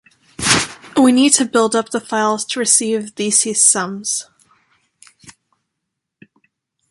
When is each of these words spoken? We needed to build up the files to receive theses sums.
We 0.97 1.11
needed 1.11 1.35
to 1.37 1.45
build 1.45 1.75
up 1.75 1.89
the 1.91 1.99
files 2.01 2.43
to 2.45 2.59
receive 2.59 3.11
theses 3.11 3.63
sums. 3.63 4.25